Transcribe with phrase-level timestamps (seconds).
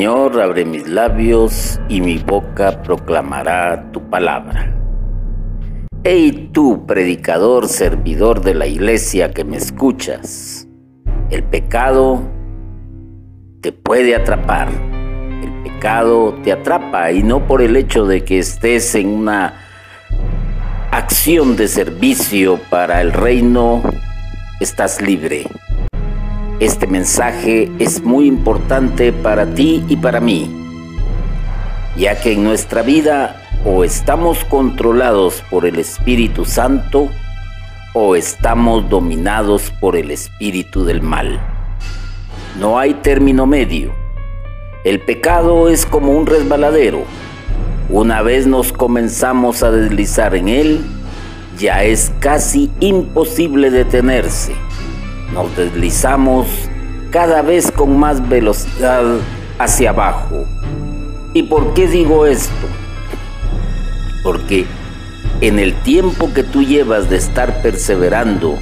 [0.00, 4.74] Señor, abre mis labios y mi boca proclamará tu palabra.
[6.04, 10.66] Hey tú, predicador, servidor de la iglesia que me escuchas,
[11.28, 12.22] el pecado
[13.60, 14.70] te puede atrapar.
[15.42, 19.52] El pecado te atrapa y no por el hecho de que estés en una
[20.92, 23.82] acción de servicio para el reino,
[24.60, 25.44] estás libre.
[26.60, 30.54] Este mensaje es muy importante para ti y para mí,
[31.96, 37.08] ya que en nuestra vida o estamos controlados por el Espíritu Santo
[37.94, 41.40] o estamos dominados por el Espíritu del mal.
[42.58, 43.94] No hay término medio.
[44.84, 47.04] El pecado es como un resbaladero.
[47.88, 50.84] Una vez nos comenzamos a deslizar en él,
[51.56, 54.52] ya es casi imposible detenerse
[55.32, 56.46] nos deslizamos
[57.10, 59.04] cada vez con más velocidad
[59.58, 60.44] hacia abajo.
[61.34, 62.66] ¿Y por qué digo esto?
[64.22, 64.66] Porque
[65.40, 68.58] en el tiempo que tú llevas de estar perseverando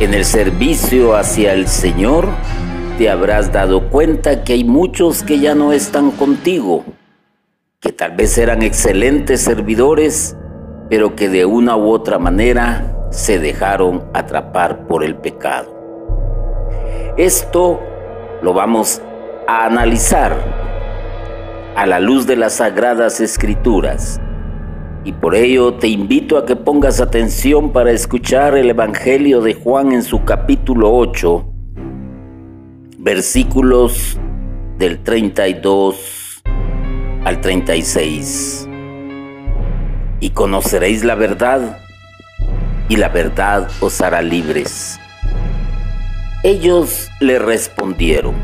[0.00, 2.28] en el servicio hacia el Señor,
[2.98, 6.84] te habrás dado cuenta que hay muchos que ya no están contigo,
[7.80, 10.36] que tal vez eran excelentes servidores,
[10.88, 15.74] pero que de una u otra manera se dejaron atrapar por el pecado.
[17.16, 17.80] Esto
[18.42, 19.00] lo vamos
[19.48, 20.36] a analizar
[21.74, 24.20] a la luz de las sagradas escrituras.
[25.02, 29.92] Y por ello te invito a que pongas atención para escuchar el Evangelio de Juan
[29.92, 31.46] en su capítulo 8,
[32.98, 34.20] versículos
[34.76, 36.42] del 32
[37.24, 38.68] al 36.
[40.20, 41.85] Y conoceréis la verdad
[42.88, 45.00] y la verdad os hará libres.
[46.42, 48.34] Ellos le respondieron,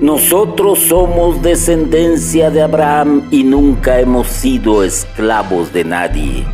[0.00, 6.44] nosotros somos descendencia de Abraham y nunca hemos sido esclavos de nadie.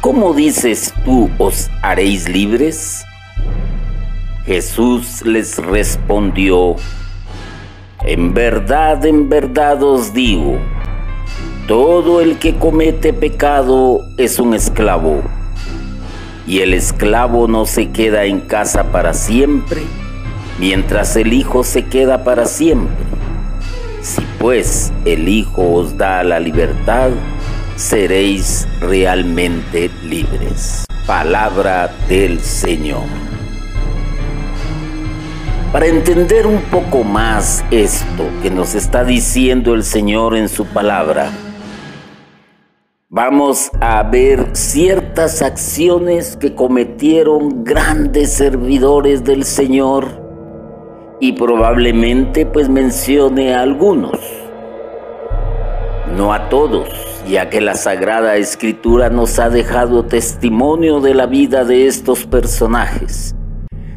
[0.00, 3.04] ¿Cómo dices tú os haréis libres?
[4.46, 6.74] Jesús les respondió,
[8.02, 10.58] en verdad, en verdad os digo,
[11.68, 15.22] todo el que comete pecado es un esclavo
[16.46, 19.82] y el esclavo no se queda en casa para siempre,
[20.58, 23.04] mientras el Hijo se queda para siempre.
[24.02, 27.10] Si pues el Hijo os da la libertad,
[27.76, 30.84] seréis realmente libres.
[31.06, 33.04] Palabra del Señor.
[35.72, 41.32] Para entender un poco más esto que nos está diciendo el Señor en su palabra,
[43.16, 50.08] Vamos a ver ciertas acciones que cometieron grandes servidores del Señor
[51.20, 54.18] y probablemente pues mencione a algunos,
[56.16, 56.88] no a todos,
[57.28, 63.32] ya que la Sagrada Escritura nos ha dejado testimonio de la vida de estos personajes.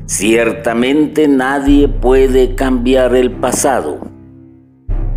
[0.05, 3.97] Ciertamente nadie puede cambiar el pasado,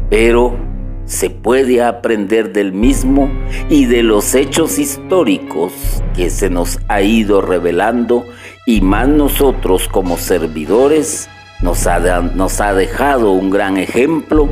[0.09, 0.70] pero
[1.11, 3.29] se puede aprender del mismo
[3.69, 5.73] y de los hechos históricos
[6.15, 8.25] que se nos ha ido revelando
[8.65, 11.29] y más nosotros como servidores
[11.63, 14.51] nos ha, dejado un gran ejemplo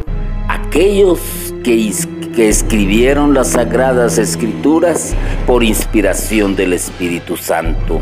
[0.49, 1.21] aquellos
[1.63, 1.93] que,
[2.35, 5.15] que escribieron las sagradas escrituras
[5.47, 8.01] por inspiración del Espíritu Santo.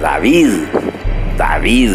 [0.00, 0.50] David,
[1.36, 1.94] David,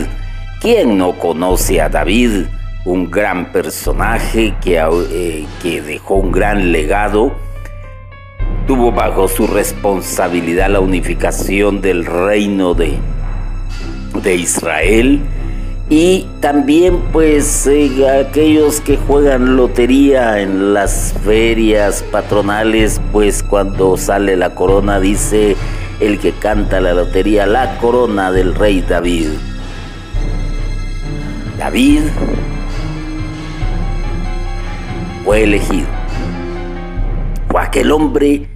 [0.60, 2.44] ¿quién no conoce a David?
[2.86, 7.34] Un gran personaje que, eh, que dejó un gran legado.
[8.68, 12.98] Tuvo bajo su responsabilidad la unificación del reino de,
[14.24, 15.22] de Israel
[15.90, 24.36] y también pues eh, aquellos que juegan lotería en las ferias patronales pues cuando sale
[24.36, 25.56] la corona dice
[26.00, 29.28] el que canta la lotería la corona del rey David.
[31.60, 32.02] David
[35.26, 35.88] fue elegido.
[37.50, 38.48] Fue aquel hombre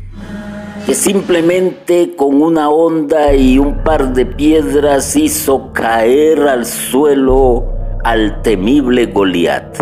[0.85, 7.65] que simplemente con una onda y un par de piedras hizo caer al suelo
[8.03, 9.77] al temible Goliat.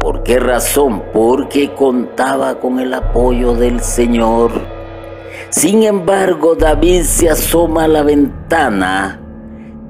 [0.00, 1.02] ¿Por qué razón?
[1.12, 4.52] Porque contaba con el apoyo del Señor.
[5.50, 9.20] Sin embargo, David se asoma a la ventana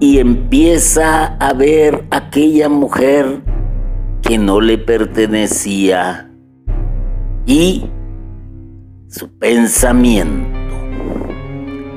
[0.00, 3.45] y empieza a ver aquella mujer
[4.26, 6.28] que no le pertenecía
[7.46, 7.84] y
[9.08, 10.58] su pensamiento.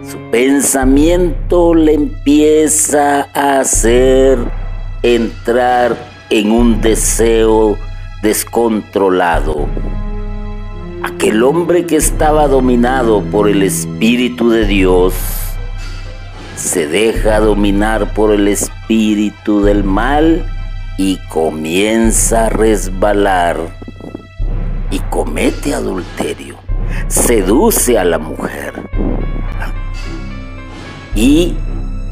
[0.04, 4.38] Su pensamiento le empieza a hacer
[5.02, 5.98] entrar
[6.30, 7.78] en un deseo
[8.22, 9.68] descontrolado.
[11.02, 15.16] Aquel hombre que estaba dominado por el Espíritu de Dios
[16.56, 20.46] se deja dominar por el espíritu del mal
[21.00, 23.58] y comienza a resbalar
[24.92, 26.58] y comete adulterio,
[27.08, 28.74] seduce a la mujer.
[31.16, 31.54] Y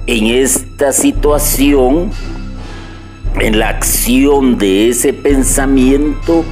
[0.06, 2.12] en esta situación,
[3.38, 6.46] en la acción de ese pensamiento,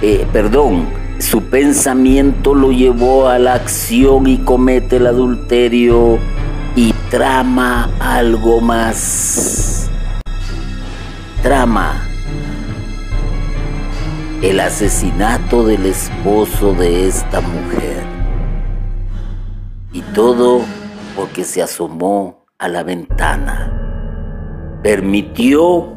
[0.00, 0.86] eh, perdón,
[1.18, 6.18] su pensamiento lo llevó a la acción y comete el adulterio
[6.74, 9.77] y trama algo más.
[11.42, 12.08] Trama
[14.42, 18.04] el asesinato del esposo de esta mujer.
[19.92, 20.60] Y todo
[21.16, 24.80] porque se asomó a la ventana.
[24.82, 25.92] Permitió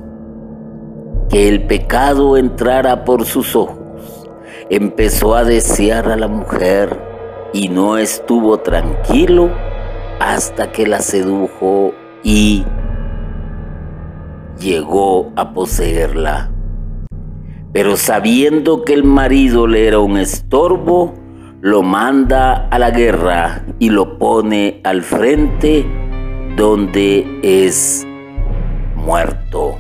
[1.30, 4.28] que el pecado entrara por sus ojos.
[4.70, 7.00] Empezó a desear a la mujer
[7.54, 9.52] y no estuvo tranquilo
[10.20, 11.94] hasta que la sedujo
[12.24, 12.66] y
[14.62, 16.52] llegó a poseerla.
[17.74, 21.16] Pero sabiendo que el marido le era un estorbo,
[21.62, 25.86] lo manda a la guerra y lo pone al frente
[26.56, 28.06] donde es
[28.96, 29.78] muerto.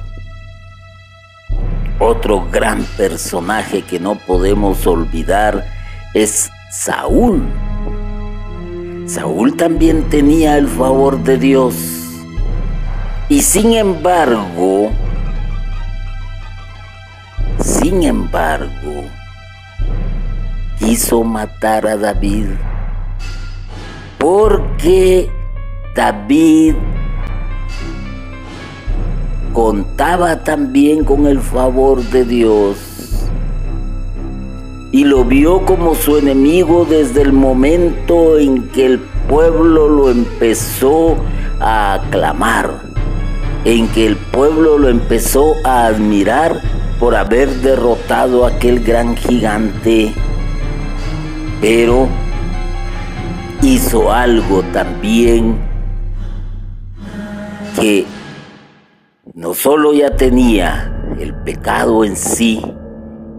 [1.99, 5.65] Otro gran personaje que no podemos olvidar
[6.13, 7.43] es Saúl.
[9.05, 12.00] Saúl también tenía el favor de Dios.
[13.31, 14.91] Y sin embargo,
[17.63, 19.05] sin embargo,
[20.77, 22.47] quiso matar a David.
[24.17, 25.29] Porque
[25.95, 26.75] David
[29.53, 33.29] contaba también con el favor de Dios
[34.91, 38.99] y lo vio como su enemigo desde el momento en que el
[39.29, 41.15] pueblo lo empezó
[41.61, 42.90] a aclamar,
[43.65, 46.61] en que el pueblo lo empezó a admirar
[46.99, 50.13] por haber derrotado a aquel gran gigante,
[51.59, 52.07] pero
[53.61, 55.59] hizo algo también
[57.79, 58.05] que
[59.33, 62.61] no solo ya tenía el pecado en sí,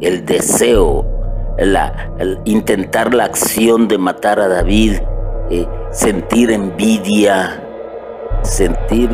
[0.01, 1.13] el deseo
[1.59, 4.95] el intentar la acción de matar a David,
[5.51, 7.63] eh, sentir envidia,
[8.43, 9.11] sentir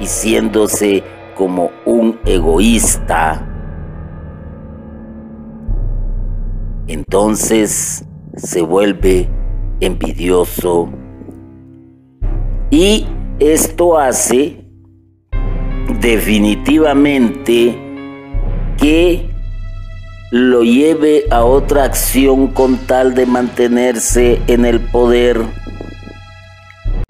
[0.00, 1.02] y siéndose
[1.34, 3.44] como un egoísta.
[6.86, 8.04] Entonces
[8.36, 9.28] se vuelve
[9.80, 10.88] envidioso
[12.70, 13.06] y
[13.38, 14.64] esto hace
[16.00, 17.78] definitivamente
[18.76, 19.30] que
[20.30, 25.40] lo lleve a otra acción con tal de mantenerse en el poder,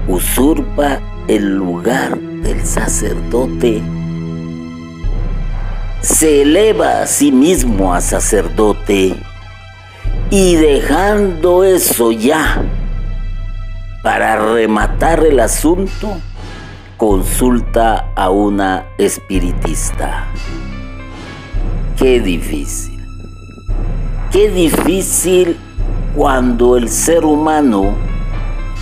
[0.06, 2.27] usurpa el lugar
[2.58, 3.82] del sacerdote,
[6.00, 9.14] se eleva a sí mismo a sacerdote
[10.30, 12.62] y dejando eso ya
[14.02, 16.18] para rematar el asunto,
[16.96, 20.26] consulta a una espiritista.
[21.96, 23.04] Qué difícil.
[24.30, 25.56] Qué difícil
[26.14, 27.94] cuando el ser humano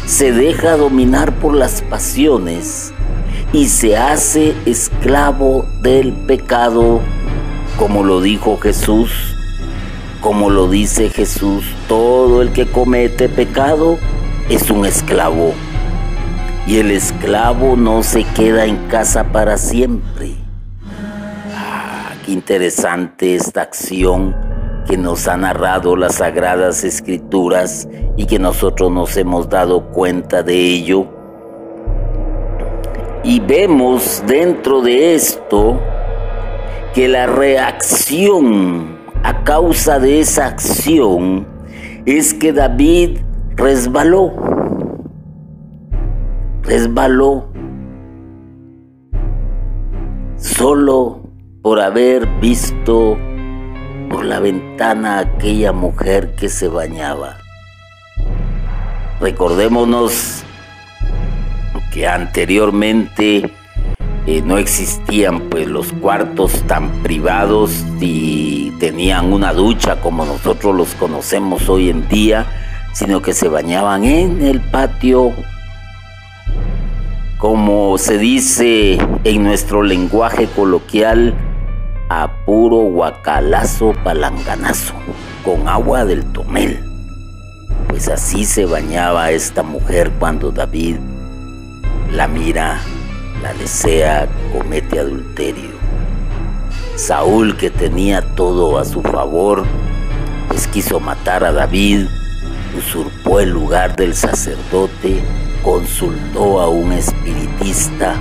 [0.06, 2.92] se deja dominar por las pasiones
[3.56, 7.00] y se hace esclavo del pecado,
[7.78, 9.34] como lo dijo Jesús,
[10.20, 13.96] como lo dice Jesús, todo el que comete pecado
[14.50, 15.54] es un esclavo.
[16.66, 20.34] Y el esclavo no se queda en casa para siempre.
[21.54, 24.36] Ah, qué interesante esta acción
[24.86, 30.56] que nos ha narrado las sagradas escrituras y que nosotros nos hemos dado cuenta de
[30.56, 31.15] ello.
[33.26, 35.80] Y vemos dentro de esto
[36.94, 41.44] que la reacción a causa de esa acción
[42.04, 43.18] es que David
[43.56, 44.32] resbaló,
[46.62, 47.48] resbaló
[50.36, 51.22] solo
[51.62, 53.18] por haber visto
[54.08, 57.38] por la ventana aquella mujer que se bañaba.
[59.20, 60.45] Recordémonos
[61.96, 63.50] que anteriormente
[64.26, 70.94] eh, no existían pues los cuartos tan privados y tenían una ducha como nosotros los
[70.94, 72.44] conocemos hoy en día,
[72.92, 75.32] sino que se bañaban en el patio
[77.38, 81.34] como se dice en nuestro lenguaje coloquial,
[82.10, 84.92] a puro guacalazo palanganazo,
[85.42, 86.78] con agua del tomel.
[87.88, 90.96] Pues así se bañaba esta mujer cuando David
[92.16, 92.80] la mira,
[93.42, 95.76] la desea, comete adulterio.
[96.96, 99.64] Saúl, que tenía todo a su favor,
[100.48, 102.06] pues quiso matar a David,
[102.78, 105.22] usurpó el lugar del sacerdote,
[105.62, 108.14] consultó a un espiritista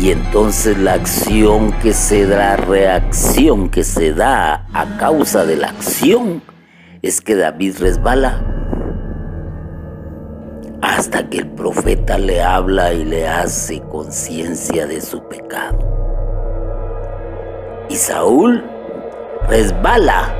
[0.00, 5.68] y entonces la acción que se da, reacción que se da a causa de la
[5.68, 6.42] acción
[7.02, 8.49] es que David resbala
[10.82, 15.78] hasta que el profeta le habla y le hace conciencia de su pecado.
[17.88, 18.64] Y Saúl
[19.48, 20.34] resbala,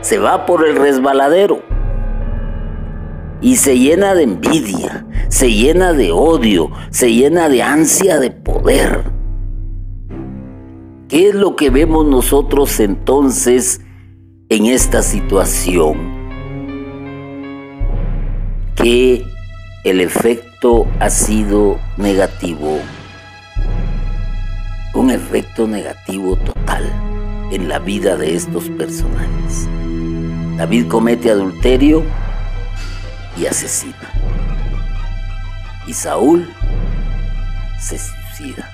[0.00, 1.60] se va por el resbaladero
[3.40, 9.02] y se llena de envidia, se llena de odio, se llena de ansia de poder.
[11.08, 13.80] ¿Qué es lo que vemos nosotros entonces
[14.48, 16.22] en esta situación?
[18.76, 19.31] Que
[19.84, 22.78] el efecto ha sido negativo,
[24.94, 26.84] un efecto negativo total
[27.50, 29.68] en la vida de estos personajes.
[30.56, 32.04] David comete adulterio
[33.36, 34.12] y asesina.
[35.88, 36.48] Y Saúl
[37.80, 38.70] se suicida.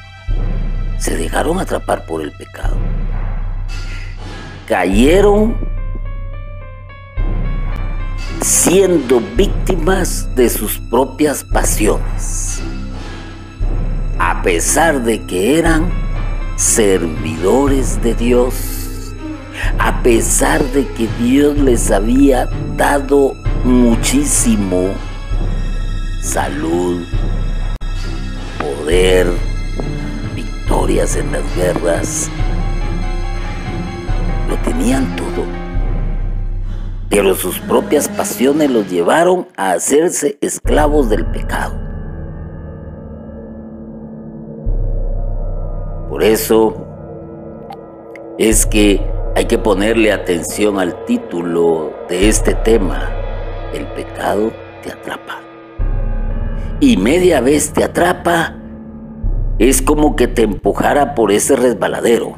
[0.99, 2.77] Se dejaron atrapar por el pecado.
[4.67, 5.68] Cayeron
[8.41, 12.61] siendo víctimas de sus propias pasiones,
[14.19, 15.91] a pesar de que eran
[16.57, 19.15] servidores de Dios,
[19.79, 24.91] a pesar de que Dios les había dado muchísimo
[26.23, 27.05] salud,
[28.59, 29.33] poder,
[30.35, 32.31] victorias en las guerras,
[34.49, 35.58] lo tenían todo
[37.11, 41.75] pero sus propias pasiones los llevaron a hacerse esclavos del pecado.
[46.11, 46.87] Por eso
[48.39, 49.01] es que
[49.37, 53.11] hay que ponerle atención al título de este tema.
[53.73, 55.41] El pecado te atrapa.
[56.81, 58.57] Y media vez te atrapa,
[59.59, 62.35] es como que te empujara por ese resbaladero.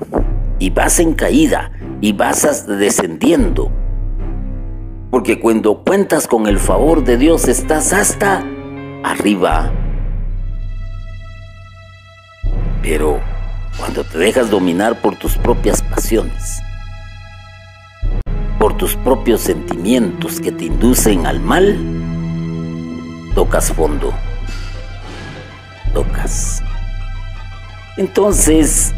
[0.59, 3.71] Y vas en caída, y vas descendiendo
[5.11, 8.45] porque cuando cuentas con el favor de Dios estás hasta
[9.03, 9.73] arriba.
[12.81, 13.21] Pero
[13.77, 16.61] cuando te dejas dominar por tus propias pasiones,
[18.59, 21.77] por tus propios sentimientos que te inducen al mal,
[23.35, 24.13] tocas fondo.
[25.93, 26.63] Tocas.
[27.97, 28.95] Entonces,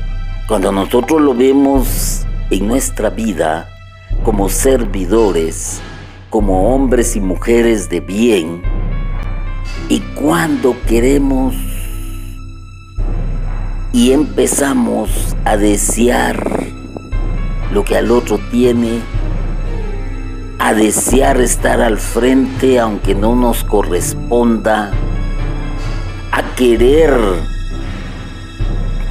[0.46, 3.68] cuando nosotros lo vemos en nuestra vida
[4.24, 5.80] como servidores,
[6.32, 8.62] como hombres y mujeres de bien
[9.90, 11.54] y cuando queremos
[13.92, 16.64] y empezamos a desear
[17.70, 19.00] lo que al otro tiene,
[20.58, 24.90] a desear estar al frente aunque no nos corresponda,
[26.32, 27.14] a querer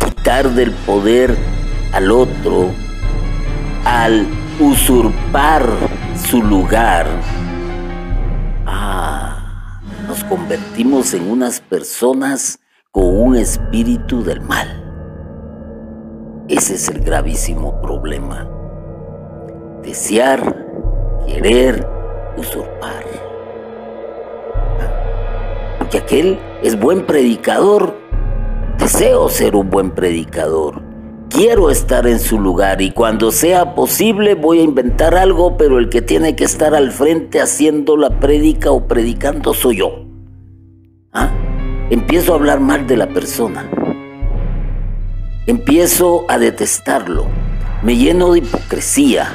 [0.04, 1.38] quitar del poder
[1.94, 2.72] al otro,
[3.86, 4.26] al
[4.60, 7.08] usurpar su lugar,
[8.66, 12.60] ah, nos convertimos en unas personas
[12.92, 14.68] con un espíritu del mal.
[16.48, 18.48] Ese es el gravísimo problema.
[19.84, 20.68] Desear,
[21.28, 21.88] querer,
[22.38, 23.06] usurpar.
[25.80, 27.98] Aunque aquel es buen predicador,
[28.78, 30.91] deseo ser un buen predicador
[31.32, 35.90] quiero estar en su lugar y cuando sea posible voy a inventar algo, pero el
[35.90, 40.06] que tiene que estar al frente haciendo la prédica o predicando soy yo.
[41.14, 41.30] ¿Ah?
[41.90, 43.70] Empiezo a hablar mal de la persona.
[45.48, 47.26] Empiezo a detestarlo.
[47.82, 49.34] Me lleno de hipocresía.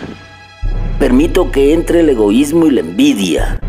[0.99, 3.61] Permito que entre el egoísmo y la envidia.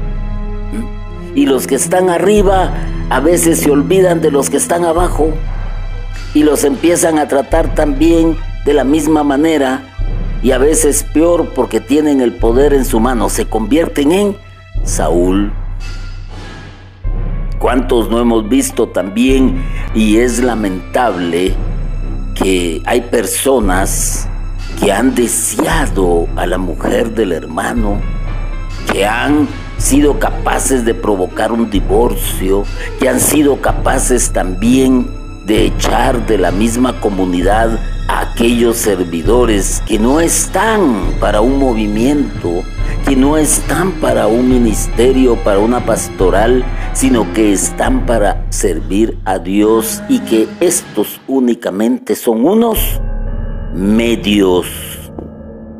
[0.74, 1.38] ¿Mm?
[1.38, 2.74] Y los que están arriba
[3.10, 5.34] a veces se olvidan de los que están abajo
[6.38, 9.82] y los empiezan a tratar también de la misma manera
[10.44, 14.38] y a veces peor porque tienen el poder en su mano, se convierten en
[14.84, 15.52] Saúl.
[17.58, 19.64] ¿Cuántos no hemos visto también?
[19.96, 21.56] Y es lamentable
[22.36, 24.28] que hay personas
[24.80, 28.00] que han deseado a la mujer del hermano,
[28.94, 29.48] que han
[29.80, 32.64] sido capaces de provocar un divorcio,
[33.00, 35.17] que han sido capaces también
[35.48, 42.64] de echar de la misma comunidad a aquellos servidores que no están para un movimiento,
[43.08, 49.40] que no están para un ministerio, para una pastoral, sino que están para servir a
[49.40, 53.00] Dios y que estos únicamente son unos
[53.74, 54.68] medios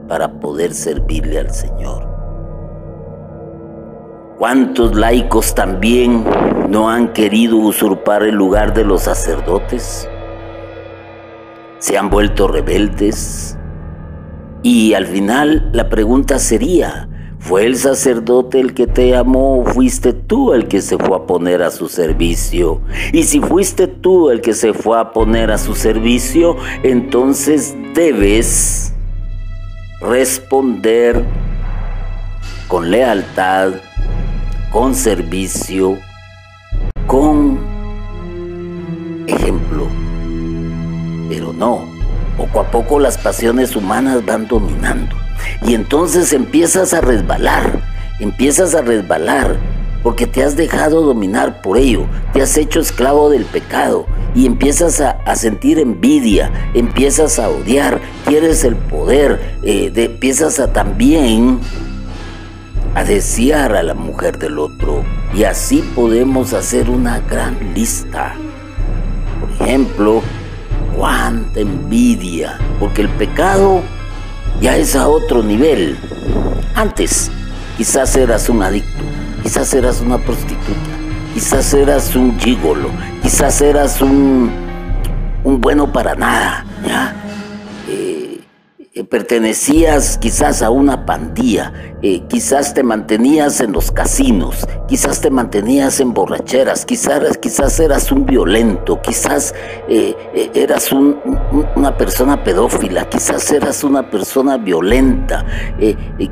[0.08, 2.07] para poder servirle al Señor.
[4.38, 6.24] ¿Cuántos laicos también
[6.70, 10.08] no han querido usurpar el lugar de los sacerdotes?
[11.80, 13.58] Se han vuelto rebeldes.
[14.62, 20.14] Y al final la pregunta sería, ¿fue el sacerdote el que te amó o fuiste
[20.14, 22.80] tú el que se fue a poner a su servicio?
[23.14, 28.94] Y si fuiste tú el que se fue a poner a su servicio, entonces debes
[30.00, 31.26] responder
[32.68, 33.72] con lealtad,
[34.72, 35.98] con servicio,
[37.06, 37.60] con
[39.28, 39.88] ejemplo.
[41.30, 41.86] Pero no,
[42.38, 45.16] poco a poco las pasiones humanas van dominando.
[45.66, 47.80] Y entonces empiezas a resbalar,
[48.20, 49.58] empiezas a resbalar,
[50.04, 54.06] porque te has dejado dominar por ello, te has hecho esclavo del pecado
[54.36, 61.60] y empiezas a, sentir envidia, empiezas a odiar, quieres el poder, eh, empiezas a también
[62.96, 65.04] a desear a la mujer del otro.
[65.34, 68.36] Y así podemos hacer una gran lista.
[69.40, 70.24] Por ejemplo,
[70.96, 73.82] cuánta envidia, porque el pecado
[74.60, 75.98] ya es a otro nivel.
[76.76, 77.32] Antes,
[77.78, 79.04] quizás eras un adicto,
[79.44, 80.90] quizás eras una prostituta,
[81.34, 82.90] quizás eras un gigolo,
[83.22, 84.52] quizás eras un,
[85.44, 87.27] un bueno para nada, ¿ya?
[88.98, 95.30] Eh, pertenecías quizás a una pandilla, eh, quizás te mantenías en los casinos, quizás te
[95.30, 99.54] mantenías en borracheras, quizás, quizás eras un violento, quizás
[99.88, 100.16] eh,
[100.56, 105.46] eras una persona pedófila, quizás eras una persona violenta,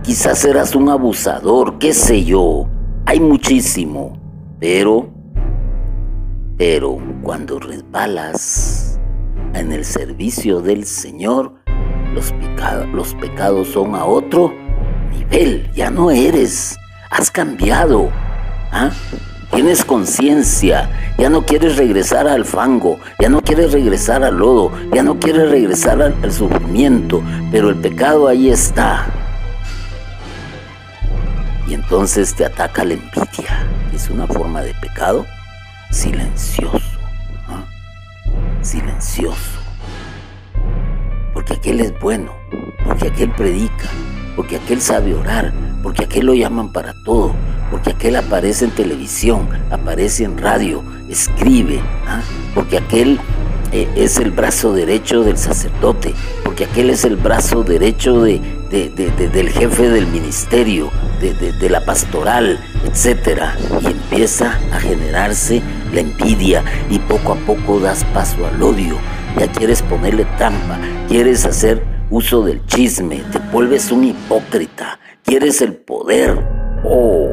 [0.01, 2.67] quizás eras un abusador, qué sé yo.
[3.05, 4.17] Hay muchísimo,
[4.59, 5.07] pero,
[6.57, 8.99] pero cuando resbalas
[9.53, 11.64] en el servicio del Señor,
[12.15, 14.53] los, pecados son a otro
[15.11, 16.77] nivel, ya no eres,
[17.09, 18.09] has cambiado.
[18.71, 18.89] ¿ah?
[19.51, 25.03] Tienes conciencia, ya no quieres regresar al fango, ya no quieres regresar al lodo, ya
[25.03, 29.05] no quieres regresar al, al sufrimiento, pero el pecado ahí está.
[31.67, 35.25] Y entonces te ataca la envidia, es una forma de pecado
[35.91, 36.99] silencioso,
[37.47, 37.63] ¿ah?
[38.61, 39.64] silencioso
[41.45, 42.31] porque aquel es bueno,
[42.83, 43.87] porque aquel predica,
[44.35, 45.53] porque aquel sabe orar,
[45.83, 47.35] porque aquel lo llaman para todo,
[47.69, 52.21] porque aquel aparece en televisión, aparece en radio, escribe, ¿ah?
[52.55, 53.19] porque aquel
[53.71, 59.49] eh, es el brazo derecho del sacerdote, porque aquel es el brazo derecho de, del
[59.49, 60.89] jefe del ministerio,
[61.21, 63.43] de, la pastoral, etc.
[63.83, 65.61] Y empieza a generarse
[65.93, 68.97] la envidia y poco a poco das paso al odio
[69.37, 75.75] ya quieres ponerle trampa, quieres hacer uso del chisme, te vuelves un hipócrita, quieres el
[75.75, 76.37] poder.
[76.83, 77.29] Oh,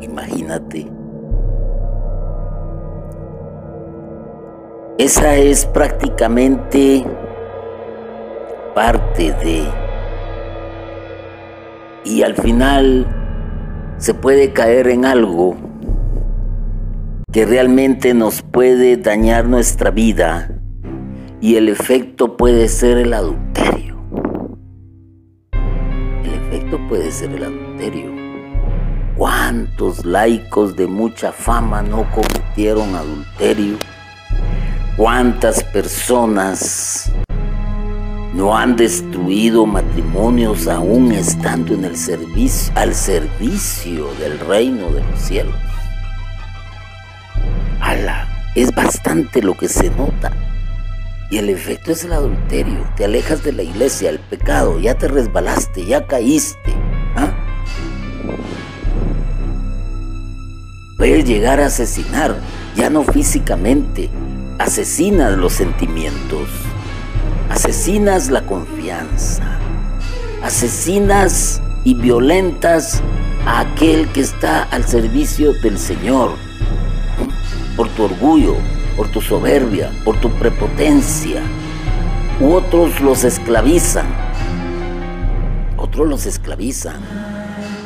[0.00, 0.90] imagínate.
[4.98, 7.04] Esa es prácticamente
[8.74, 9.64] parte de...
[12.04, 13.06] Y al final
[13.98, 15.67] se puede caer en algo
[17.32, 20.50] que realmente nos puede dañar nuestra vida
[21.42, 23.98] y el efecto puede ser el adulterio.
[26.24, 28.12] El efecto puede ser el adulterio.
[29.16, 33.76] ¿Cuántos laicos de mucha fama no cometieron adulterio?
[34.96, 37.12] ¿Cuántas personas
[38.32, 45.20] no han destruido matrimonios aún estando en el servicio, al servicio del reino de los
[45.20, 45.67] cielos?
[49.42, 50.32] Lo que se nota.
[51.30, 52.90] Y el efecto es el adulterio.
[52.96, 56.74] Te alejas de la iglesia, el pecado, ya te resbalaste, ya caíste.
[57.16, 57.30] ¿ah?
[60.96, 62.36] Puedes llegar a asesinar,
[62.74, 64.08] ya no físicamente,
[64.58, 66.48] asesinas los sentimientos,
[67.50, 69.42] asesinas la confianza,
[70.42, 73.00] asesinas y violentas
[73.46, 76.48] a aquel que está al servicio del Señor
[77.78, 78.56] por tu orgullo,
[78.98, 81.40] por tu soberbia, por tu prepotencia.
[82.40, 84.06] U otros los esclavizan.
[85.76, 87.00] Otros los esclavizan.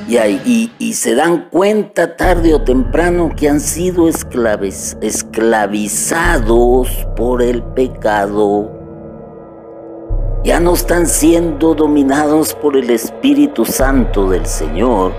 [0.09, 8.72] y, se dan cuenta tarde o temprano que han sido esclavizados por el pecado.
[10.44, 15.12] Ya no están siendo dominados por el Espíritu Santo del Señor,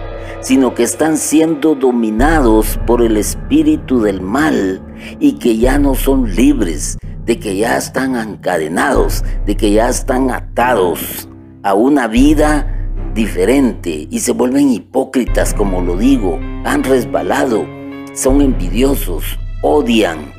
[0.43, 4.83] sino que están siendo dominados por el espíritu del mal
[5.19, 10.29] y que ya no son libres, de que ya están encadenados, de que ya están
[10.31, 11.29] atados
[11.63, 12.67] a una vida
[13.13, 17.65] diferente y se vuelven hipócritas, como lo digo, han resbalado,
[18.13, 20.33] son envidiosos, odian,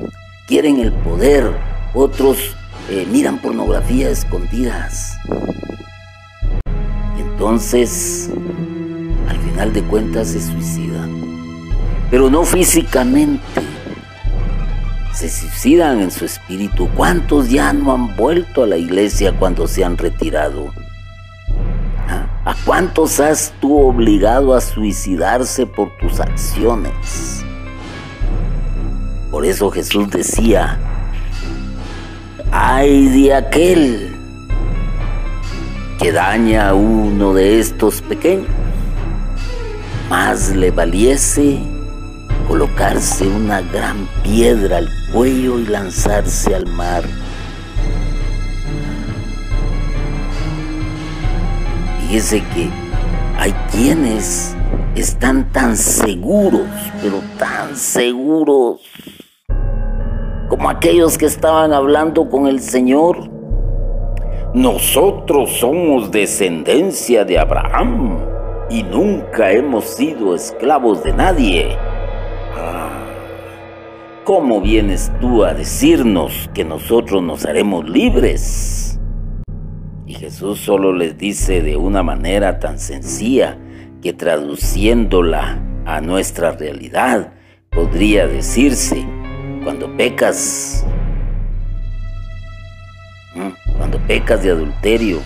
[0.47, 1.51] quieren el poder,
[1.95, 2.55] otros
[2.91, 5.17] eh, miran pornografía escondidas.
[7.17, 8.29] Entonces,
[9.27, 11.11] al final de cuentas, se suicidan.
[12.11, 13.61] Pero no físicamente,
[15.13, 16.89] se suicidan en su espíritu.
[16.95, 20.71] ¿Cuántos ya no han vuelto a la iglesia cuando se han retirado?
[22.45, 27.43] ¿A cuántos has tú obligado a suicidarse por tus acciones?
[29.31, 30.77] Por eso Jesús decía,
[32.51, 34.15] ay de aquel
[35.99, 38.47] que daña a uno de estos pequeños,
[40.09, 41.59] más le valiese
[42.47, 47.03] colocarse una gran piedra al cuello y lanzarse al mar.
[52.01, 52.69] Fíjese que
[53.37, 54.55] hay quienes
[54.95, 56.67] están tan seguros,
[57.01, 58.81] pero tan seguros,
[60.49, 63.29] como aquellos que estaban hablando con el Señor.
[64.53, 68.34] Nosotros somos descendencia de Abraham
[68.69, 71.77] y nunca hemos sido esclavos de nadie.
[72.55, 73.05] Ah,
[74.23, 78.99] ¿Cómo vienes tú a decirnos que nosotros nos haremos libres?
[80.07, 83.57] Y Jesús solo les dice de una manera tan sencilla
[84.01, 87.33] que traduciéndola a nuestra realidad
[87.69, 89.05] podría decirse,
[89.63, 90.85] cuando pecas,
[93.77, 95.19] cuando pecas de adulterio,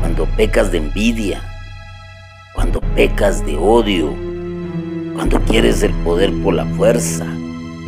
[0.00, 1.47] cuando pecas de envidia,
[2.58, 4.16] cuando pecas de odio,
[5.14, 7.24] cuando quieres el poder por la fuerza,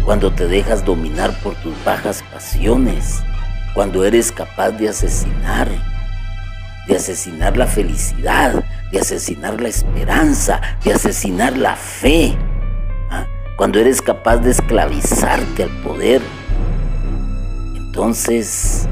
[0.05, 3.21] cuando te dejas dominar por tus bajas pasiones,
[3.75, 5.69] cuando eres capaz de asesinar,
[6.87, 12.37] de asesinar la felicidad, de asesinar la esperanza, de asesinar la fe,
[13.11, 13.27] ¿ah?
[13.57, 16.23] cuando eres capaz de esclavizarte al poder,
[17.75, 18.87] entonces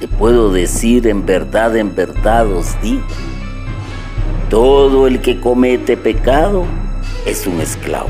[0.00, 3.04] te puedo decir en verdad, en verdad os digo,
[4.50, 6.64] todo el que comete pecado
[7.26, 8.08] es un esclavo.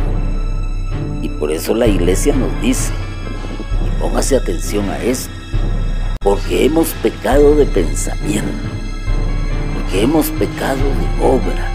[1.23, 2.93] Y por eso la iglesia nos dice,
[4.01, 5.33] Póngase atención a esto,
[6.21, 8.49] porque hemos pecado de pensamiento,
[9.75, 11.69] porque hemos pecado de obra,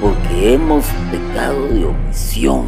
[0.00, 2.66] porque hemos pecado de omisión.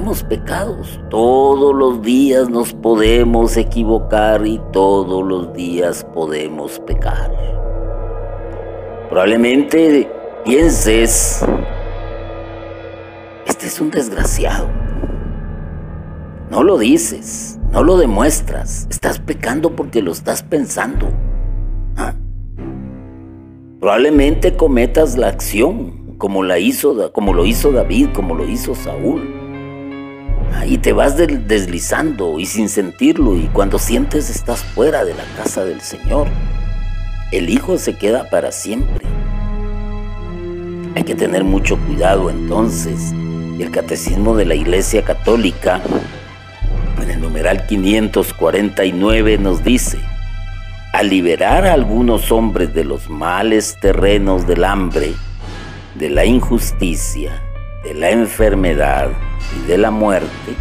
[0.00, 1.00] Cometemos pecados.
[1.10, 7.30] Todos los días nos podemos equivocar y todos los días podemos pecar.
[9.08, 10.10] Probablemente
[10.44, 11.44] pienses
[13.46, 14.68] este es un desgraciado.
[16.50, 18.86] No lo dices, no lo demuestras.
[18.90, 21.08] Estás pecando porque lo estás pensando.
[21.96, 22.14] ¿Ah?
[23.80, 29.39] Probablemente cometas la acción como, la hizo, como lo hizo David, como lo hizo Saúl.
[30.66, 35.64] Y te vas deslizando y sin sentirlo y cuando sientes estás fuera de la casa
[35.64, 36.28] del Señor.
[37.32, 39.04] El Hijo se queda para siempre.
[40.94, 43.12] Hay que tener mucho cuidado entonces
[43.62, 45.80] el Catecismo de la Iglesia Católica,
[47.02, 49.98] en el numeral 549, nos dice,
[50.92, 55.12] a liberar a algunos hombres de los males terrenos del hambre,
[55.94, 57.42] de la injusticia,
[57.84, 59.10] de la enfermedad
[59.56, 60.56] y de la muerte,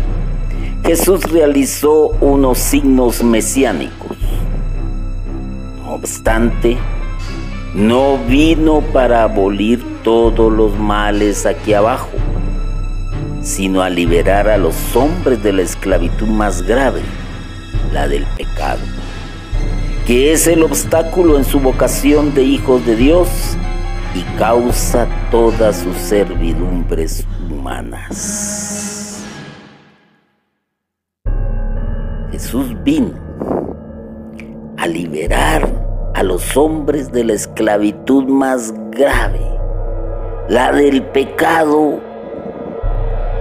[0.86, 4.18] Jesús realizó unos signos mesiánicos.
[5.84, 6.78] No obstante,
[7.76, 12.10] no vino para abolir todos los males aquí abajo,
[13.42, 17.02] sino a liberar a los hombres de la esclavitud más grave,
[17.94, 18.82] la del pecado,
[20.08, 23.30] que es el obstáculo en su vocación de hijos de Dios
[24.16, 28.69] y causa todas sus servidumbres humanas.
[32.40, 33.12] Jesús vino
[34.78, 35.68] a liberar
[36.16, 39.42] a los hombres de la esclavitud más grave,
[40.48, 42.00] la del pecado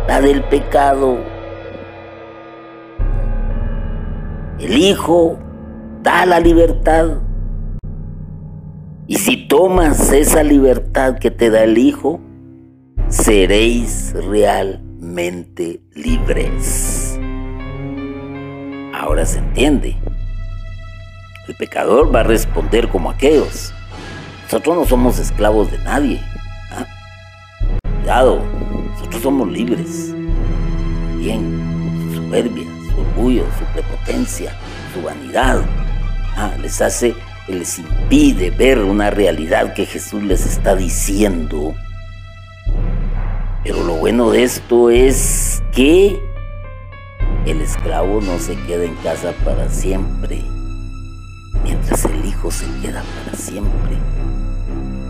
[0.08, 1.18] la del pecado.
[4.58, 5.38] El Hijo
[6.02, 7.18] da la libertad.
[9.06, 12.20] Y si tomas esa libertad que te da el Hijo,
[13.08, 16.97] seréis realmente libres.
[19.08, 19.96] Ahora se entiende.
[21.48, 23.72] El pecador va a responder como aquellos.
[24.42, 26.20] Nosotros no somos esclavos de nadie.
[26.72, 26.84] ¿ah?
[28.00, 28.44] Cuidado,
[28.90, 30.12] nosotros somos libres.
[31.16, 34.52] Bien, su soberbia, su orgullo, su prepotencia,
[34.92, 35.62] su vanidad,
[36.36, 36.52] ¿ah?
[36.60, 37.14] les hace,
[37.48, 41.74] les impide ver una realidad que Jesús les está diciendo.
[43.64, 46.27] Pero lo bueno de esto es que
[47.46, 50.42] el esclavo no se queda en casa para siempre,
[51.64, 53.96] mientras el hijo se queda para siempre.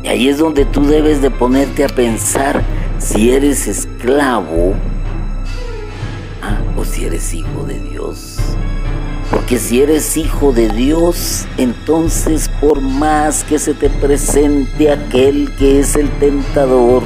[0.02, 2.62] Y ahí es donde tú debes de ponerte a pensar
[2.98, 4.74] si eres esclavo
[6.42, 8.38] ah, o si eres hijo de Dios.
[9.30, 15.80] Porque si eres hijo de Dios, entonces por más que se te presente aquel que
[15.80, 17.02] es el tentador,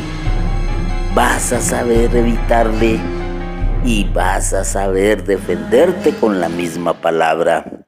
[1.15, 3.01] vas a saber evitarle
[3.85, 7.87] y vas a saber defenderte con la misma palabra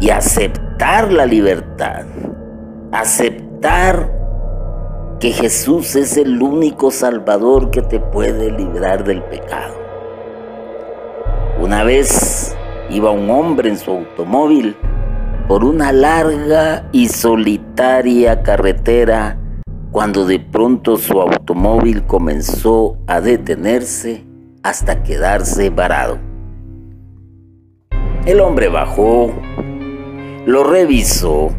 [0.00, 2.06] y aceptar la libertad,
[2.92, 4.10] aceptar
[5.18, 9.74] que Jesús es el único Salvador que te puede librar del pecado.
[11.60, 12.56] Una vez
[12.90, 14.76] iba un hombre en su automóvil
[15.46, 19.38] por una larga y solitaria carretera
[19.92, 24.31] cuando de pronto su automóvil comenzó a detenerse
[24.62, 26.18] hasta quedarse varado.
[28.24, 29.32] El hombre bajó,
[30.46, 31.50] lo revisó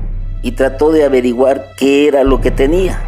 [0.42, 3.02] y trató de averiguar qué era lo que tenía.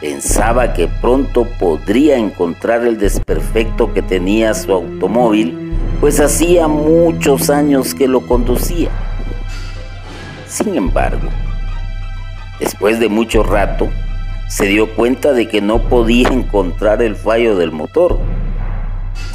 [0.00, 7.94] Pensaba que pronto podría encontrar el desperfecto que tenía su automóvil, pues hacía muchos años
[7.94, 8.90] que lo conducía.
[10.48, 11.28] Sin embargo,
[12.60, 13.88] después de mucho rato,
[14.52, 18.18] se dio cuenta de que no podía encontrar el fallo del motor.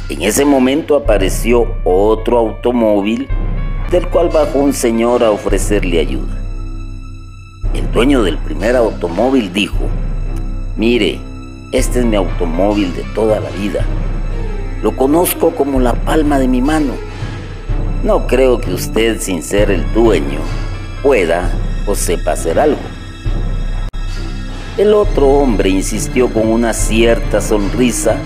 [0.08, 3.26] En ese momento apareció otro automóvil
[3.90, 6.38] del cual bajó un señor a ofrecerle ayuda.
[7.74, 9.88] El dueño del primer automóvil dijo,
[10.76, 11.18] mire,
[11.72, 13.84] este es mi automóvil de toda la vida.
[14.84, 16.92] Lo conozco como la palma de mi mano.
[18.04, 20.38] No creo que usted, sin ser el dueño,
[21.02, 21.50] pueda
[21.88, 22.97] o sepa hacer algo.
[24.78, 28.16] El otro hombre insistió con una cierta sonrisa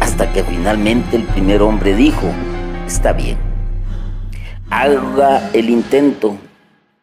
[0.00, 2.26] hasta que finalmente el primer hombre dijo,
[2.88, 3.36] está bien,
[4.68, 6.34] haga el intento,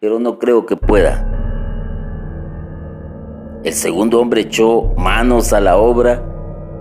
[0.01, 1.25] pero no creo que pueda.
[3.63, 6.21] El segundo hombre echó manos a la obra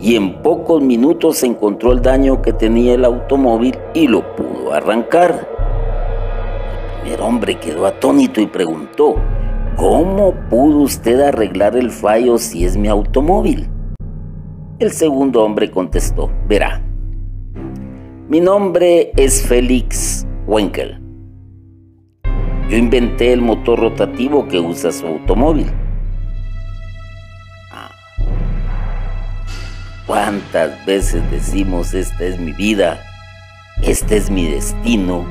[0.01, 5.49] y en pocos minutos encontró el daño que tenía el automóvil y lo pudo arrancar.
[6.97, 9.15] El primer hombre quedó atónito y preguntó,
[9.77, 13.69] ¿Cómo pudo usted arreglar el fallo si es mi automóvil?
[14.79, 16.83] El segundo hombre contestó, verá,
[18.29, 21.01] mi nombre es Félix Wenkel.
[22.69, 25.71] Yo inventé el motor rotativo que usa su automóvil.
[27.73, 27.91] Ah.
[30.07, 33.01] ¿Cuántas veces decimos esta es mi vida,
[33.83, 35.25] este es mi destino,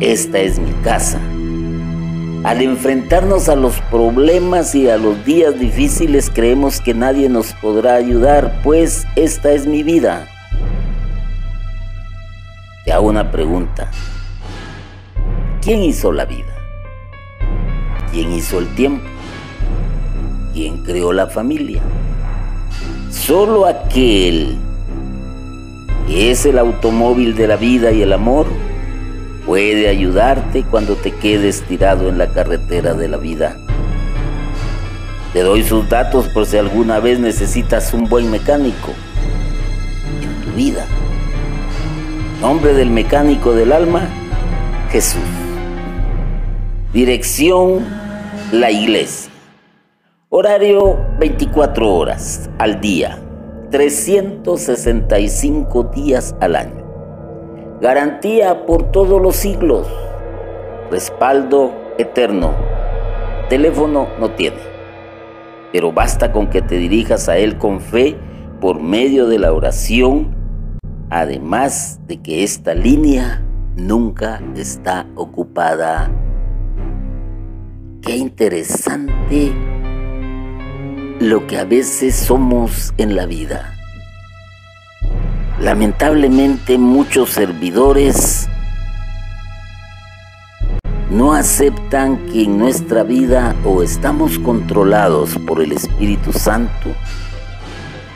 [0.00, 1.20] esta es mi casa?
[2.44, 7.94] Al enfrentarnos a los problemas y a los días difíciles creemos que nadie nos podrá
[7.94, 10.28] ayudar, pues esta es mi vida.
[12.84, 13.90] Te hago una pregunta.
[15.60, 16.54] ¿Quién hizo la vida?
[18.12, 19.04] ¿Quién hizo el tiempo?
[20.52, 21.82] ¿Quién creó la familia?
[23.10, 24.56] Solo aquel
[26.06, 28.46] que es el automóvil de la vida y el amor
[29.46, 33.56] puede ayudarte cuando te quedes tirado en la carretera de la vida.
[35.32, 38.92] Te doy sus datos por si alguna vez necesitas un buen mecánico
[40.20, 40.84] en tu vida.
[42.40, 44.08] Nombre del mecánico del alma,
[44.90, 45.22] Jesús.
[46.92, 47.86] Dirección,
[48.52, 49.30] la iglesia.
[50.28, 53.20] Horario 24 horas al día,
[53.70, 56.75] 365 días al año.
[57.80, 59.86] Garantía por todos los siglos.
[60.90, 62.54] Respaldo eterno.
[63.50, 64.56] Teléfono no tiene.
[65.72, 68.16] Pero basta con que te dirijas a Él con fe
[68.62, 70.34] por medio de la oración.
[71.10, 73.42] Además de que esta línea
[73.76, 76.10] nunca está ocupada.
[78.00, 79.52] Qué interesante
[81.20, 83.75] lo que a veces somos en la vida.
[85.60, 88.46] Lamentablemente muchos servidores
[91.10, 96.90] no aceptan que en nuestra vida o estamos controlados por el Espíritu Santo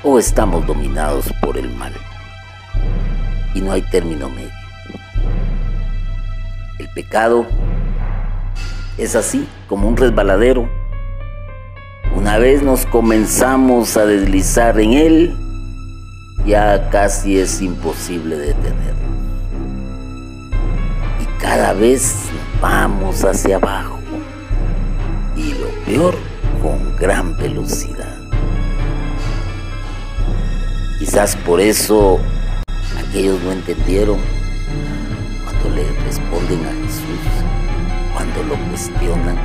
[0.02, 1.94] o estamos dominados por el mal.
[3.54, 4.50] Y no hay término medio.
[6.78, 7.46] El pecado
[8.98, 10.68] es así, como un resbaladero.
[12.14, 15.36] Una vez nos comenzamos a deslizar en él,
[16.46, 19.10] ya casi es imposible detenerlo.
[21.20, 22.14] Y cada vez
[22.60, 23.98] vamos hacia abajo.
[25.36, 26.14] Y lo peor,
[26.62, 28.16] con gran velocidad.
[30.98, 32.18] Quizás por eso
[32.98, 34.18] aquellos no entendieron
[35.42, 37.20] cuando le responden a Jesús,
[38.14, 39.38] cuando lo cuestionan.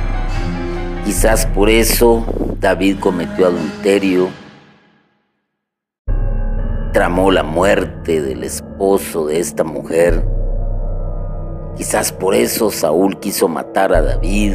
[1.04, 2.26] Quizás por eso
[2.60, 4.28] David cometió adulterio,
[6.96, 10.26] tramó la muerte del esposo de esta mujer.
[11.76, 14.54] Quizás por eso Saúl quiso matar a David,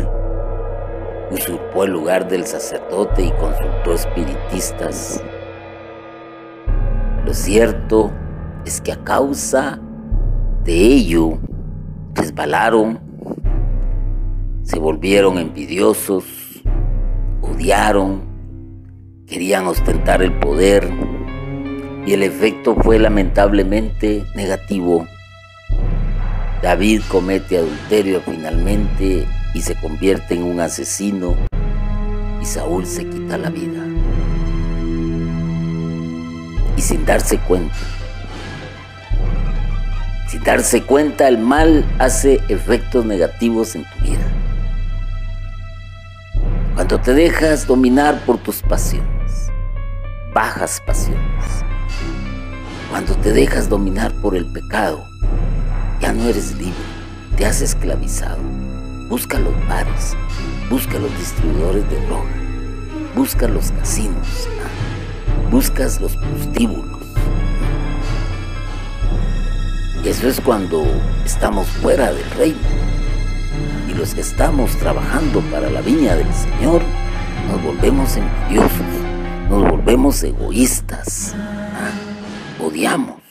[1.30, 5.23] usurpó el lugar del sacerdote y consultó espiritistas.
[7.23, 8.12] Lo cierto
[8.65, 9.80] es que a causa
[10.63, 11.38] de ello
[12.15, 12.99] resbalaron,
[14.63, 16.25] se volvieron envidiosos,
[17.43, 18.23] odiaron,
[19.27, 20.91] querían ostentar el poder
[22.05, 25.07] y el efecto fue lamentablemente negativo.
[26.61, 31.35] David comete adulterio finalmente y se convierte en un asesino
[32.41, 33.83] y Saúl se quita la vida
[36.75, 37.75] y sin darse cuenta.
[40.27, 44.25] Sin darse cuenta, el mal hace efectos negativos en tu vida.
[46.73, 49.51] Cuando te dejas dominar por tus pasiones,
[50.33, 51.65] bajas pasiones.
[52.91, 55.08] Cuando te dejas dominar por el pecado,
[56.01, 56.75] ya no eres libre,
[57.38, 58.41] te has esclavizado.
[59.08, 60.13] Busca los bares,
[60.69, 62.30] busca los distribuidores de droga,
[63.15, 64.49] busca los casinos,
[65.49, 66.99] buscas los prostíbulos.
[70.04, 70.84] Eso es cuando
[71.23, 72.60] estamos fuera del reino.
[73.88, 76.82] Y los que estamos trabajando para la viña del Señor,
[77.49, 78.86] nos volvemos envidiosos,
[79.49, 81.34] nos volvemos egoístas.
[82.62, 83.21] Odiamos,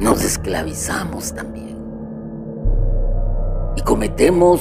[0.00, 1.78] nos esclavizamos también.
[3.76, 4.60] Y cometemos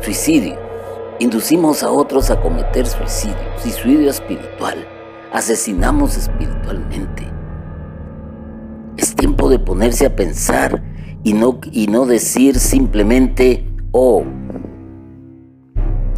[0.00, 0.72] suicidio
[1.22, 4.76] Inducimos a otros a cometer suicidio, suicidio espiritual.
[5.32, 7.22] Asesinamos espiritualmente.
[8.96, 10.82] Es tiempo de ponerse a pensar
[11.22, 14.24] y no, y no decir simplemente, oh,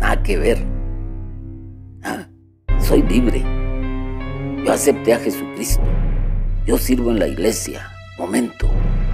[0.00, 0.58] nada que ver.
[2.02, 2.26] Ah,
[2.84, 3.42] soy libre.
[4.64, 5.82] Yo acepté a Jesucristo.
[6.66, 7.90] Yo sirvo en la iglesia.
[8.18, 8.68] Momento.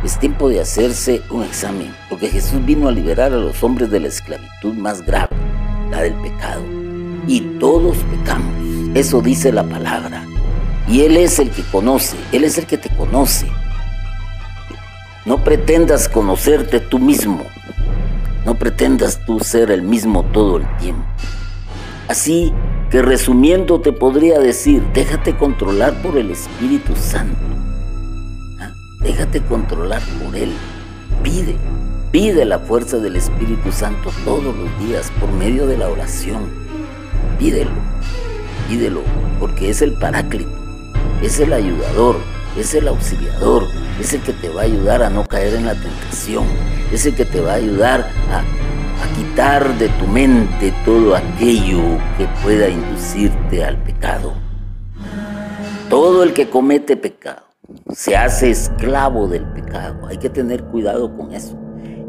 [0.05, 4.01] Es tiempo de hacerse un examen, porque Jesús vino a liberar a los hombres de
[4.01, 5.37] la esclavitud más grave
[5.91, 6.63] la del pecado.
[7.27, 8.55] Y todos pecamos.
[8.95, 10.25] Eso dice la palabra.
[10.89, 13.47] Y Él es el que conoce, Él es el que te conoce.
[15.25, 17.45] No pretendas conocerte tú mismo.
[18.45, 21.05] No pretendas tú ser el mismo todo el tiempo.
[22.09, 22.53] Así
[22.91, 27.39] que resumiendo te podría decir, déjate controlar por el Espíritu Santo.
[28.59, 28.73] ¿Ah?
[29.01, 30.53] Déjate controlar por Él.
[31.23, 31.57] Pide,
[32.13, 36.43] Pide la fuerza del Espíritu Santo todos los días por medio de la oración.
[37.39, 37.71] Pídelo,
[38.69, 39.03] pídelo,
[39.39, 40.51] porque es el paráclito,
[41.23, 42.17] es el ayudador,
[42.59, 43.63] es el auxiliador,
[44.01, 46.47] es el que te va a ayudar a no caer en la tentación,
[46.93, 48.43] es el que te va a ayudar a,
[49.03, 54.35] a quitar de tu mente todo aquello que pueda inducirte al pecado.
[55.89, 57.43] Todo el que comete pecado
[57.93, 60.07] se hace esclavo del pecado.
[60.07, 61.59] Hay que tener cuidado con eso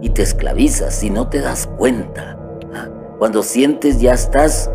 [0.02, 2.38] y te esclavizas si no te das cuenta.
[2.74, 2.90] ¿ah?
[3.18, 4.70] Cuando sientes ya estás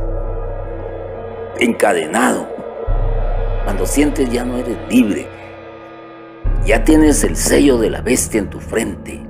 [1.58, 2.48] encadenado,
[3.64, 5.28] cuando sientes ya no eres libre,
[6.64, 9.25] ya tienes el sello de la bestia en tu frente,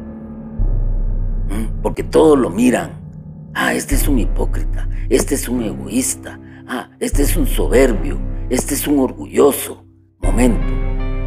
[1.83, 3.01] porque todos lo miran.
[3.55, 6.39] Ah, este es un hipócrita, este es un egoísta,
[6.69, 8.19] ah, este es un soberbio,
[8.51, 9.85] este es un orgulloso.
[10.21, 10.67] Momento,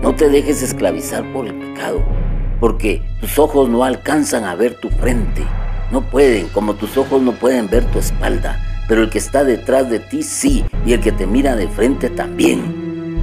[0.04, 2.04] no te dejes esclavizar por el pecado
[2.60, 5.44] porque tus ojos no alcanzan a ver tu frente,
[5.92, 9.90] no pueden, como tus ojos no pueden ver tu espalda, pero el que está detrás
[9.90, 13.20] de ti sí, y el que te mira de frente también.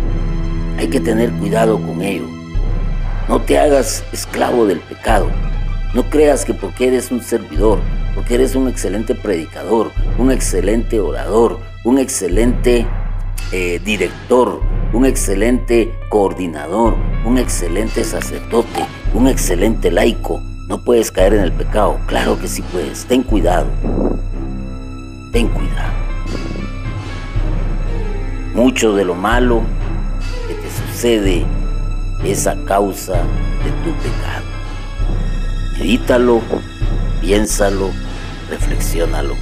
[0.78, 2.26] Hay que tener cuidado con ello.
[3.28, 5.28] No te hagas esclavo del pecado.
[5.94, 7.78] No creas que porque eres un servidor,
[8.14, 12.86] porque eres un excelente predicador, un excelente orador, un excelente
[13.52, 14.60] eh, director,
[14.92, 18.84] un excelente coordinador, un excelente sacerdote,
[19.14, 22.00] un excelente laico, no puedes caer en el pecado.
[22.06, 23.04] Claro que sí puedes.
[23.04, 23.68] Ten cuidado.
[25.32, 25.92] Ten cuidado.
[28.52, 29.62] Mucho de lo malo
[30.48, 31.46] que te sucede
[32.24, 34.55] es a causa de tu pecado.
[35.78, 36.40] Medítalo,
[37.20, 37.90] piénsalo,
[38.48, 39.34] reflexiónalo.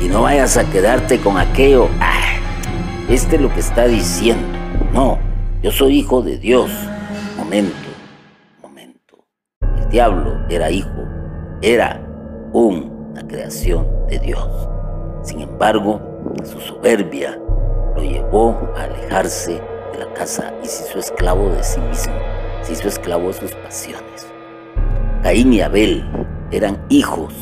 [0.00, 2.36] Y no vayas a quedarte con aquello, ah,
[3.08, 4.46] este es lo que está diciendo.
[4.92, 5.18] No,
[5.62, 6.70] yo soy hijo de Dios.
[7.38, 7.88] Momento,
[8.62, 9.24] momento.
[9.60, 11.04] El diablo era hijo,
[11.62, 12.06] era
[12.52, 14.46] una creación de Dios.
[15.22, 16.02] Sin embargo,
[16.44, 17.40] su soberbia
[17.96, 22.14] lo llevó a alejarse de la casa y se hizo esclavo de sí mismo,
[22.60, 24.37] se hizo esclavo de sus pasiones.
[25.22, 26.04] Caín y Abel
[26.52, 27.34] eran hijos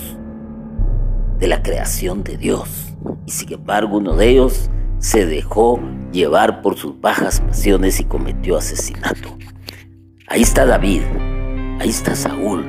[1.38, 2.94] de la creación de Dios
[3.26, 5.78] y sin embargo uno de ellos se dejó
[6.10, 9.36] llevar por sus bajas pasiones y cometió asesinato.
[10.26, 11.02] Ahí está David,
[11.78, 12.64] ahí está Saúl.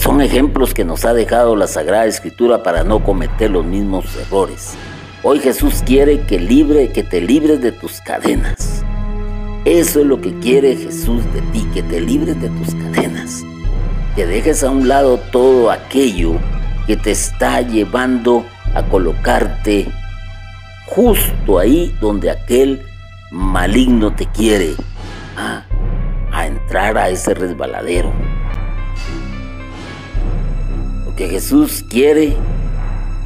[0.00, 4.74] son ejemplos que nos ha dejado la Sagrada Escritura para no cometer los mismos errores.
[5.22, 8.82] Hoy Jesús quiere que libre, que te libres de tus cadenas.
[9.66, 13.44] Eso es lo que quiere Jesús de ti, que te libres de tus cadenas.
[14.16, 16.36] Que dejes a un lado todo aquello
[16.86, 19.86] que te está llevando a colocarte
[20.86, 22.80] justo ahí donde aquel
[23.30, 24.74] maligno te quiere,
[25.36, 25.64] a,
[26.32, 28.10] a entrar a ese resbaladero.
[31.04, 32.34] Porque Jesús quiere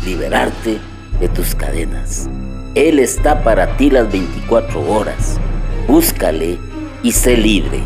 [0.05, 0.81] liberarte
[1.21, 2.29] de tus cadenas.
[2.75, 5.39] Él está para ti las 24 horas.
[5.87, 6.59] Búscale
[7.05, 7.81] y sé libre.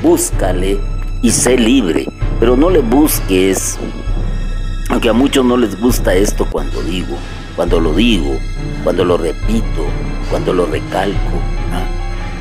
[0.00, 0.78] Búscale
[1.24, 2.06] y sé libre.
[2.38, 3.78] Pero no le busques,
[4.90, 7.16] aunque a muchos no les gusta esto cuando digo,
[7.56, 8.36] cuando lo digo,
[8.84, 9.84] cuando lo repito,
[10.30, 11.16] cuando lo recalco.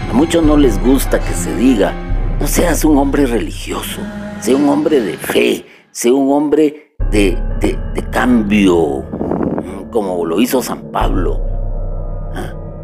[0.09, 1.93] A muchos no les gusta que se diga,
[2.39, 4.01] no seas un hombre religioso,
[4.41, 9.05] sea un hombre de fe, sea un hombre de, de, cambio,
[9.91, 11.41] como lo hizo San Pablo,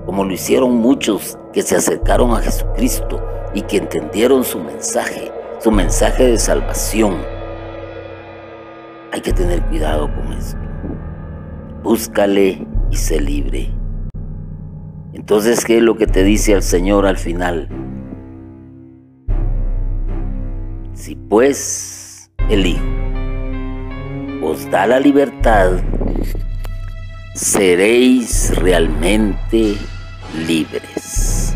[0.06, 3.22] como lo hicieron muchos que se acercaron a Jesucristo
[3.54, 7.18] y que entendieron su mensaje, su mensaje de salvación.
[9.12, 10.58] Hay que tener cuidado con esto.
[11.84, 13.70] Búscale y sé libre.
[15.14, 17.68] Entonces, ¿qué es lo que te dice el Señor al final?
[20.94, 22.84] Si pues el Hijo
[24.42, 25.72] os da la libertad,
[27.34, 29.76] seréis realmente
[30.48, 31.56] libres.